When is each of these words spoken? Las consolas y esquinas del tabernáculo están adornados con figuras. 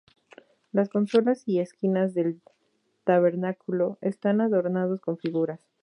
Las 0.71 0.89
consolas 0.89 1.43
y 1.47 1.59
esquinas 1.59 2.15
del 2.15 2.41
tabernáculo 3.03 3.99
están 4.01 4.41
adornados 4.41 4.99
con 4.99 5.19
figuras. 5.19 5.59